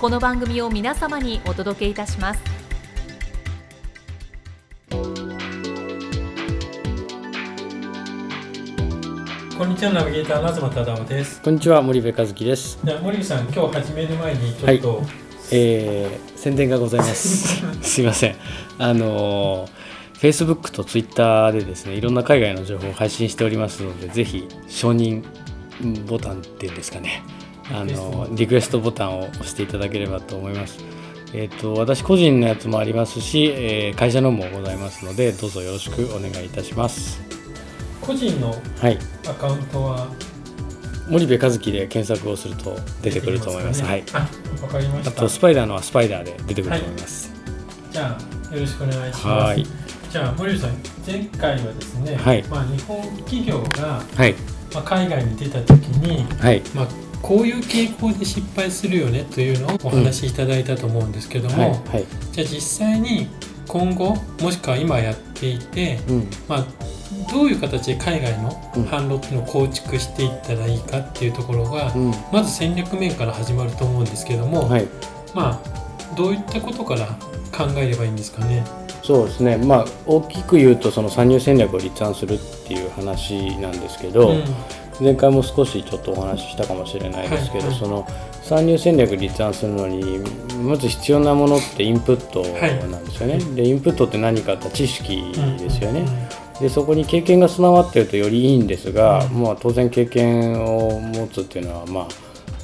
[0.00, 2.40] この番組を皆様にお届けいたします
[9.58, 12.78] こんにちはナビゲーターの東忠夫ですこんにちは森部和樹です。
[12.84, 15.02] じゃあ森部さん今日始める前にちょっと、
[15.50, 17.60] えー、宣伝がございます。
[17.82, 18.36] すいません。
[18.78, 19.70] あのー
[20.18, 25.24] Facebook と Twitter でですね、いろんな海外の情報を配信しておりますので、ぜひ承認
[26.08, 27.22] ボタンっていうんですかね、
[27.72, 30.78] あのーリクエストボタンを押していただければと思います。
[31.34, 37.20] えっ、と私個人のやつもありますし、えー会社のもございますので、どうぞよろしくお願いいたします。
[38.00, 40.08] 個人のはい、アカウントは？
[41.08, 43.82] 森部和樹で検索をすると出てくると思います。
[43.82, 44.04] はい。
[44.12, 44.28] あ
[44.62, 47.32] わかりましたあとスパイダーのはスパイダーで出てくると思います。
[47.90, 48.18] じゃ
[48.50, 49.66] あよろしくお願いしますはい
[50.10, 50.70] じゃあ森部さん
[51.06, 54.34] 前回はですね、はいまあ、日本企業が、はい。
[54.72, 56.62] まあ、海外に出た時に、はい。
[56.74, 56.88] まあ、
[57.22, 61.70] こういう傾向で失敗するよねというのをお話しいただいたと思うんですけども、はい。
[61.70, 62.04] はい。
[62.32, 63.28] じゃあ実際に
[63.66, 66.30] 今後もしくは今やっていて、うん。
[66.48, 66.66] まあ、
[67.30, 72.12] どういう形で海外のうん販路っていうのを構築していったらいいかっていうところが、うん。
[72.32, 74.86] まず戦略面から始まると思うんですけども、はい。
[75.34, 77.06] まあどういったことから
[77.52, 78.64] 考えればいいんですかね？
[79.02, 79.56] そうですね。
[79.56, 84.44] まあ、大きく言うと、その参入戦略を立案するっていう話なんですけど、うん
[85.00, 87.78] 前回も少しちょっとお話ししたかもしれないですけど、はいはい。
[87.78, 88.06] その
[88.42, 90.20] 参入戦略立案するのに、
[90.62, 92.42] まず必要なものってインプット
[92.88, 93.38] なんですよね。
[93.54, 96.04] で、インプットって何かって知識ですよね。
[96.60, 102.08] でそこに経験が備わっているとよりいいんですが、うんまあ、当然経験を持つっていうのはまあ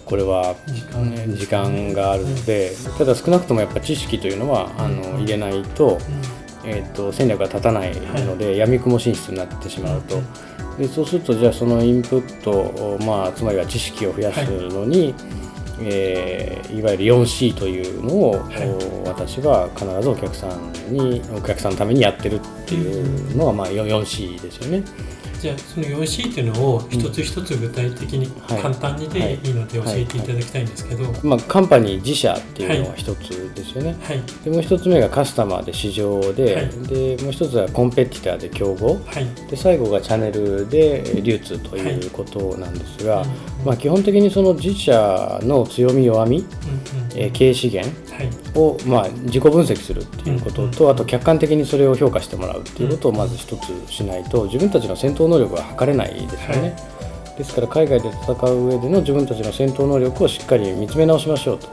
[0.05, 0.57] これは
[1.37, 2.29] 時間がある。
[2.29, 5.99] ので、ただ少なくともやっぱ知識というのはあの入れないと,、
[6.65, 10.21] えー、と戦略が立たないので、闇雲進出になってしまうと。
[10.79, 15.15] でそうするとじゃあそのインプットを、まあ、つまりは知識を増やすのに、
[15.81, 24.83] えーいわゆる 4C というのを、はい私は必ずお客さんにお客さんのためにやってるっていうのが、まあ、4 4C ですよね。
[25.45, 28.63] じゃあその 4C っていうのを一つ一つ具体的にはい。
[28.63, 29.51] 簡単にでい。
[29.51, 31.13] いので教えていただきたいんですけど、はい。
[31.23, 33.95] まあ、カンパニー自社っていうのが一つですよね。
[34.43, 36.71] でもう一つ目がカスタマーで市場で,、はい。
[36.89, 38.99] でもう一つはコンペティターで競合。
[39.05, 39.51] はい。
[39.51, 43.29] で最後がチャンネルで流通ということなんですが、うん
[43.67, 46.49] まあ、基本的にその自社の強み弱み、うんうん。
[47.17, 48.31] えー経営資源はい。
[48.55, 56.77] を、まあ、自己分析するっていうことと、あと客観的にそれを評価してもらうっていうことをまず一つしないと自分たちの戦闘能力が測れないですよね。
[57.37, 61.69] ですから海外で戦う上での自分たちの戦闘能力をしっかり見つめ直しましょうと。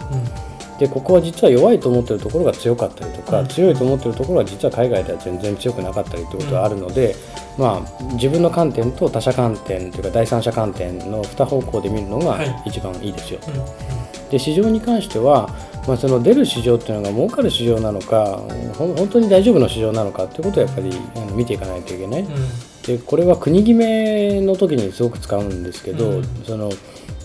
[0.79, 7.15] でここは実は弱いと思ってるところが強かったりとか、うん強いと思ってるところは実は海外では全然強くなかったりということがあるので、
[7.55, 13.39] まあ、自分の観点と他者観点というか第三者観点の2方向で見るのがはい一番いいですよ。
[13.47, 14.01] うんうん
[14.31, 15.49] で市場に関しては、
[15.85, 18.41] まあ、その出る市場っていうのが儲かる市場なのか
[18.77, 20.89] 本当に大丈夫な市場なのかっていうことをやっぱり
[21.35, 22.21] 見ていかないといけない。
[22.21, 26.23] うんでこれは国決めの時にすごく使うんですけど、うん。
[26.45, 26.71] その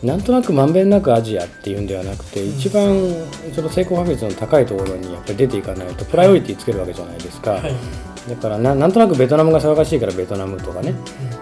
[0.03, 2.59] なんとなくまんべんなくアジアっていうんではなくて、うん。
[2.59, 2.95] 一番
[3.55, 7.75] その成功確率の高いところにやっぱり出ていかないとプライオリティつけるわけじゃないですか、はい。
[8.29, 10.95] だからななんとなくベトナムが騒がしいからベトナムとかね。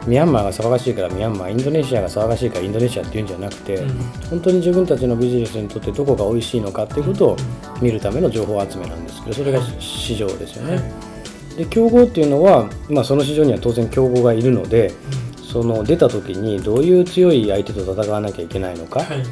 [0.07, 3.99] ミャンマーが騒がしいからミャンマーインドネシアが騒がしいからインドネシアっていうんじゃなくて、うん。
[4.31, 7.37] 本当に自分たちのビジネスにとってどこが美味しいのかっていうことを
[7.81, 11.14] 見るための情報集めなんですけどそれが市場ですよね。
[11.57, 14.93] で競合っていうのは、まあ、その市場には当然競合がいるので
[15.41, 19.23] その出た時にどういう強い相手と戦わなきゃいけないのか、はい。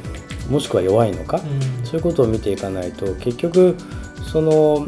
[0.50, 1.84] もしくは弱いのか、うん。
[1.84, 3.76] そういうことを見ていかないと結局
[4.30, 4.86] その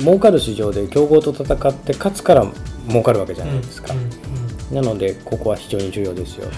[0.00, 2.44] 儲かる市場で競合と戦って勝つから
[2.88, 4.00] 儲かるわけじゃないですか、うん。
[4.78, 4.84] うん。
[4.84, 6.46] なのでここは非常に重要ですよ。
[6.46, 6.52] は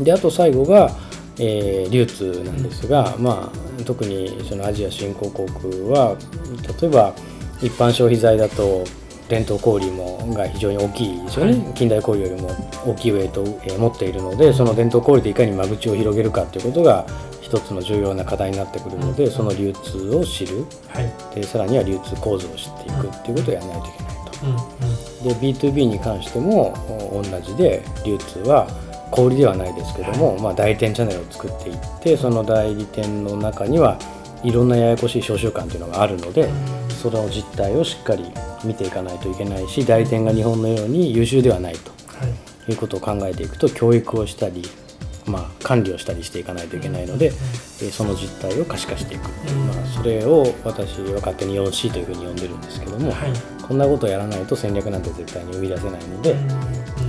[0.00, 0.04] い。
[0.04, 0.90] であと最後が
[1.38, 6.16] えー流通なんですが、まあ、特にそのアジア新興国は
[6.80, 7.14] 例えば
[7.62, 8.84] 一般消費財だと
[9.28, 11.74] 伝統小売もが非常に大きいですよね、はい。
[11.74, 12.50] 近代小売よりも
[12.86, 17.06] 大きいウェイトをえー持っているのでその伝統小売でいかに間口を広げるかということが
[17.40, 20.64] 一つの重要な課題になってくるので、うんその流通を知る。
[20.88, 21.34] はい。
[21.34, 24.26] でさらには流通構造を知っていくっていうことをやらないといけないと。
[25.24, 26.74] で B2B に関しても
[27.12, 28.68] お同じで流通は
[29.10, 33.98] 小売りではないですけども、まあ、代理店チャンネルを作っていってその代理店の中には
[34.42, 36.48] いろんなややこしい商習慣というのがあるので
[37.02, 38.32] その実態をしっかり
[38.64, 42.72] 見ていかないといけないし代理店が日本のように優秀ではないとはい。
[42.72, 44.62] いうことを考えていくと教育をしたり、
[45.26, 49.66] まあ、管理をしたりしていかないといけないので、えーその実態を可視化していく、うん。
[49.68, 53.32] まあ、それを私は勝手に 4C というふうに呼んでるんですけども、はい。
[53.62, 56.48] こんなことをやらないと戦略なんて絶対に生み出せないので、うんうん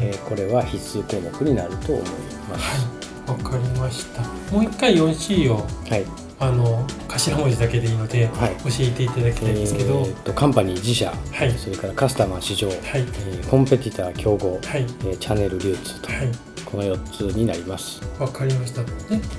[0.03, 2.05] えーこれは必須項目になると思い
[2.49, 2.85] ます。
[3.27, 3.37] はい。
[3.37, 4.21] わかりました。
[4.53, 5.55] もう一回 4C を
[5.89, 6.05] はい、
[6.39, 8.55] あの頭文字だけでいいのではい。
[8.57, 11.51] 教えていただきたいんですけど、えーとカンパニー自社、はい。
[11.53, 12.77] それからカスタマー市場、はい。
[12.85, 14.81] えーコンペティター競合、はい。
[14.81, 16.31] えーチャンネル流通と、はい。
[16.65, 18.01] この4つになります。
[18.19, 18.83] わかりました。
[18.83, 18.89] で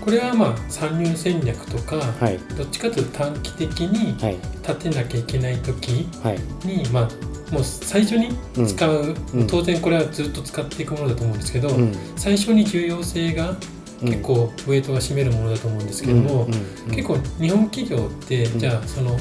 [0.00, 8.30] これはまあ参入戦略とか、はい、どっちかというと短期的にはい、立てなきゃいけない時はい、に、まあ、もう最初に
[8.66, 9.46] 使う、うん。
[9.46, 11.92] 当然これはずっと使っていくものだと思うんですけど、うん。
[12.16, 13.58] 最初に重要性がうん
[14.00, 18.58] 結構ウェイトが占めるものだと思うんですけども、うんうん結構日本企業って、うん。
[18.58, 19.16] じゃあその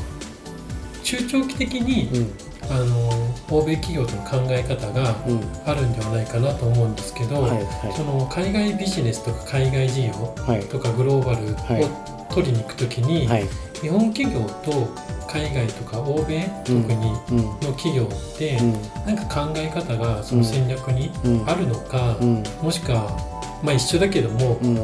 [1.03, 2.31] 中長期的に、うん。
[2.69, 3.09] あの
[3.50, 5.41] 欧米企業との考え方がうん。
[5.65, 10.65] あるんではないかなと思うんですけど、はいその海外ビジネスとか海外事業はい。
[10.65, 11.83] とかグローバルはい。
[11.83, 11.88] を
[12.33, 13.47] 取りに行くときに、はい。
[13.81, 14.88] 日本企業と
[15.27, 16.85] 海外とか欧米、特に
[17.31, 17.38] うん。
[17.45, 18.73] の企業って、うん。
[19.06, 21.50] なんか考え方がその戦略にうん。
[21.50, 22.44] あるのか、うん。
[22.62, 24.75] もしくは、まあ、一緒だけども、うん。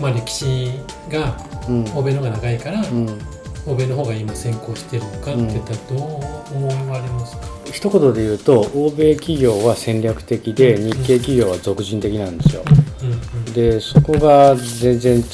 [0.00, 0.70] まあ、歴史
[1.10, 1.36] が
[1.68, 1.84] うん。
[1.94, 3.18] 欧米の方が長いから、うん。
[3.66, 12.62] 欧米の方が今先行してるのかって言ったらどう思われますか、一言で言うと欧米企業は戦略的で日系企業は俗人的なんですよ。
[13.02, 13.12] うん。
[13.12, 13.44] うん。
[13.54, 15.24] でそこが全然違っ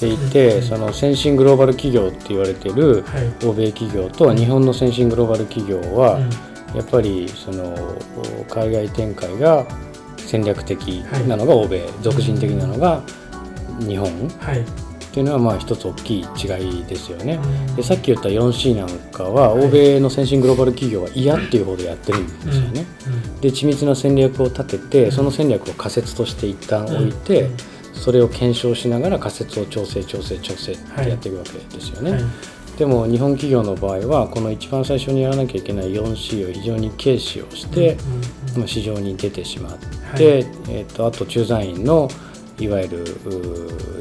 [0.00, 0.62] ていて、うん。
[0.62, 3.46] その先進グローバル企業って言われてるはい。
[3.46, 6.76] 欧米企業と日本の先進グローバル企業は、うん。
[6.76, 7.96] やっぱりその
[8.50, 9.66] 海外展開が
[10.28, 13.02] 戦略的なのが欧米、俗人的なのが
[13.80, 14.08] 日本。
[14.08, 14.64] っはい。
[15.10, 17.40] ていうのはまあ一つ大きい違いですよね。
[17.42, 17.76] うん。
[17.76, 22.86] でさっき言った 4C なんかは欧米の先進グローバル企業は嫌っていうほどやってるんですよね。
[23.40, 27.56] で緻密な戦略を立ててその戦略を仮説として一旦置いて、うん。
[27.94, 32.12] それを検証しながら仮説を調整調整調整ってやっていくわけですよね。
[32.12, 32.20] はい
[32.78, 38.22] でも日本企業の場合はこの一番最初にやらなきゃいけない 4C を非常に軽視をして、うんうん
[38.58, 40.22] まあ市場に出てしまって、はい。
[40.22, 42.08] えー、とあと駐在員の
[42.58, 43.04] いわゆる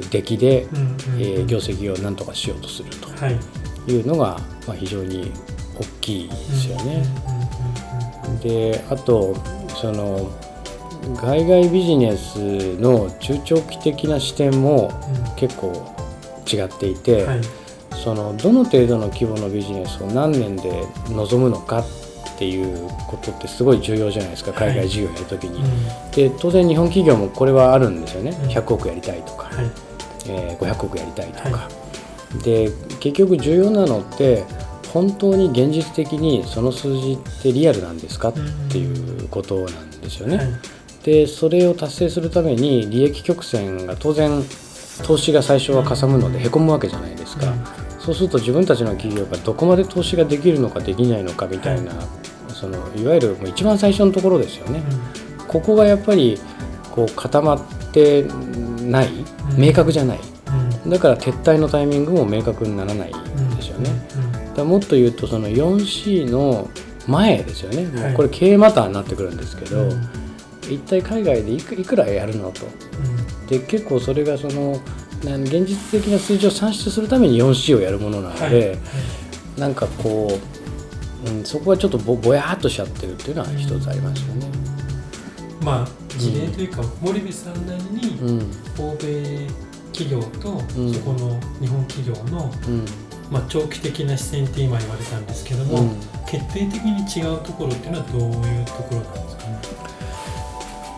[0.09, 0.91] 出来で、うんうんうん。
[0.91, 2.89] えー業績を何とかしようとする
[3.19, 3.39] はい。
[3.85, 5.31] というのが、まあ、非常に
[5.75, 7.03] 大きいですよね。
[7.27, 9.35] うんうんうんであと
[9.81, 10.29] その
[11.19, 12.37] 海外ビジネス
[12.77, 14.91] の中長期的な視点も
[15.27, 15.35] うん。
[15.35, 15.95] 結構
[16.51, 17.41] 違っていて、はい
[18.07, 21.85] そのどの程度の規模のビジネスを何年で望むのかっ
[22.37, 24.69] ていうことってすごい重要じゃないですかはい。
[24.69, 25.59] 海外事業やるときに。
[25.59, 26.11] うん。
[26.11, 28.49] で当然日本企業もこれはあるんですよね、うん。
[28.49, 29.65] 100億やりたいとか、はい。
[30.29, 31.49] えー500億やりたいとか。
[31.49, 31.69] は
[32.45, 32.71] で
[33.01, 34.45] 結局重要なのって
[34.93, 38.33] 本当に現実的にその数字ってリアルなんですかっ
[38.69, 40.37] ていうことなんですよね。
[40.37, 40.47] はい。
[41.03, 44.41] でそれを達成するために利益曲線が当然
[45.03, 47.53] 投資が最初はかさむのでへこむわけじゃないですか、
[48.07, 51.91] そうすると自分たちの企業がどこまで投資ができるのかできないのかみたいな、
[52.53, 54.81] そのいわゆるもう一番最初のところですよね、
[55.45, 56.39] ここがやっぱり
[56.93, 57.61] こう固まっ
[57.91, 58.23] て
[58.81, 59.09] ない
[59.55, 59.61] うん。
[59.61, 60.19] 明確じゃない。
[60.85, 60.89] うん。
[60.89, 63.89] だから撤退のタイミングも明確にならないうんですよね、
[64.47, 64.53] うん。
[64.53, 66.69] だもっと言うとその 4C の
[67.07, 69.91] 前ですよね、もうはいこれ経営マターになってくるんですけど、うん。
[69.91, 70.09] うん
[70.69, 72.61] 一体海外でいくいくらやるのと。
[73.49, 74.79] で結構それがその
[75.21, 78.77] 現実的な数字を算出するために 4C をやるものなので、はいはい。
[79.59, 80.39] なんかこ
[81.25, 84.47] う、うん、そこはちょっとぼぼやっとしちゃってるっていうのは一つありますよね。
[85.61, 88.51] まあ事例というか、森部さんなりにうん。
[88.79, 89.47] 欧米
[89.91, 90.93] 企業とうん。
[90.93, 92.85] そこの日本企業の、うん。
[93.31, 95.89] まあ、長期的な視線って今言われたんですけども、うん。
[96.25, 99.61] 決定的に違うところっていうのはどういうところなんですかね？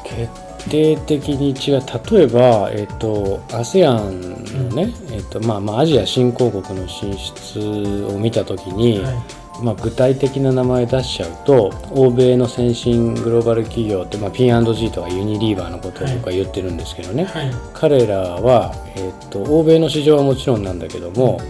[0.04, 1.84] 決定的に違う。
[2.12, 9.16] 例えば、えっと ASEAN のね、えっとまあ、まあアジア新興国の進出を見た時に、はい。
[9.62, 17.52] まあ、具体的な名前出しちゃうと欧米の先進グローバル企業って、まあ、P&G とかユニリーバーのことを僕は言ってるんですけどね、はい。
[17.74, 21.42] 彼らは、えっと欧米の市場はもちろんなんだけども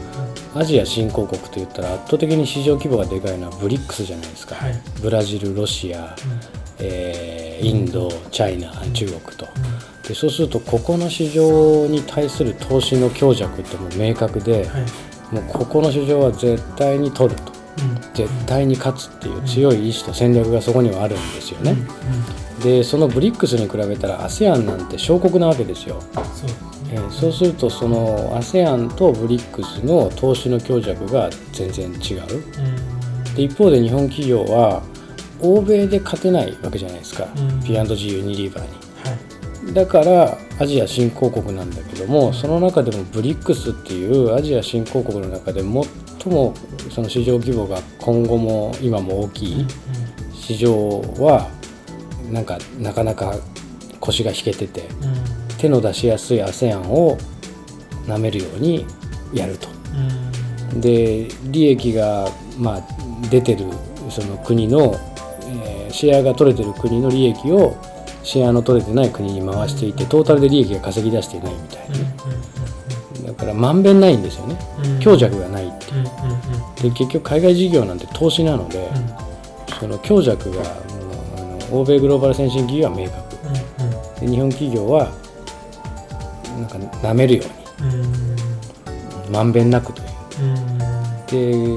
[0.55, 4.73] アジア新興国といったら圧倒的に市場規模がでかいのはブリックスじゃないですか、はい。
[5.01, 6.15] ブラジルロシア、
[6.79, 9.45] えーインドチャイナ中国と。
[10.07, 15.36] でそうするとここの市場に対する投資の強弱ってもう明確で、はい。
[15.36, 17.51] もうここの市場は絶対に取ると。
[17.51, 18.13] うん。
[18.13, 21.75] 絶対に勝つっていう強い意志と戦略がそこにはあるんですよね、
[22.57, 22.63] うん。
[22.63, 26.53] でそのブリックスに比べたら ASEAN なんて小国なわけですよ、そうですね。
[26.91, 32.36] えーそうするとその ASEAN とブリックスの投資の強弱が全然違う。
[32.36, 33.36] うん。
[33.36, 34.81] で一方で日本企業は
[35.41, 37.63] 欧米で勝てないわけじゃないですか、うん。
[37.63, 38.69] P&G ユニリーバーに。
[39.65, 39.74] はい。
[39.74, 46.53] だからアジア新興国なんだけどもその中でもブリックスっていうアジア新興国の中で最も
[46.89, 49.67] その市場規模が今後も今も大きい
[50.34, 51.50] 市場は
[52.31, 53.36] なんかなかなか
[54.00, 55.13] 腰が引けててうん。
[55.13, 57.17] うん手の出しやすい ASEAN を
[58.08, 58.86] 舐めるように
[59.34, 59.67] やると。
[60.72, 60.81] うん。
[60.81, 62.81] で利益がまあ
[63.29, 63.65] 出てる
[64.10, 64.96] その国の、
[65.89, 67.75] えーシェアが取れてる国の利益を
[68.24, 71.96] シェアの取れてない国に回していてトータルで利益が稼ぎ出していないみたいな。
[71.98, 72.13] ね
[73.27, 74.55] だからまんべんないんですよね。
[75.01, 75.96] 強弱がないってう。
[75.96, 76.05] んう
[76.81, 78.89] で結局海外事業なんて投資なので
[79.79, 84.19] その強弱があの欧米グローバル先進企業は明確。
[84.22, 85.12] で日本企業は
[86.60, 87.43] なんか舐めるよ
[87.81, 89.31] うに。
[89.31, 90.08] まんべんなくという。
[90.41, 90.79] うん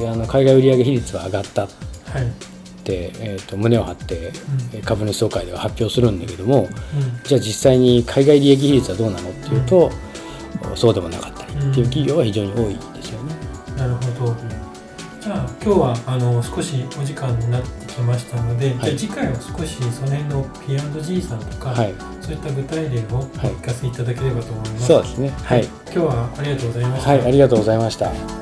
[0.00, 1.64] であの海外売上比率は上がった。
[1.64, 1.68] っ
[2.06, 2.24] はい。
[2.24, 2.30] て、
[2.90, 4.32] えー、と胸を張って
[4.84, 6.68] 株主総会では発表するんだけどもうん
[7.24, 9.90] じゃあ実際に海外利益比率はどうなのっていうと、
[10.74, 13.34] そうでもなかったりっていう企業は非常に多いですよね。
[13.76, 14.36] なるほど。
[15.20, 24.86] じゃあ今日はあの少しお時間になってきましたので、はい次回は少しその辺の P&G さんとか、はい、そういった具体例をお聞かせいただければと思います。
[24.86, 25.28] そうですね。
[25.28, 27.10] はい、今日はありがとうございました。
[27.10, 28.41] はい、ありがとうございました。